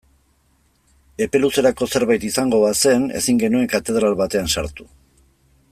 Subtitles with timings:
[1.25, 4.89] Epe luzerako zerbait izango bazen ezin genuen katedral batean sartu.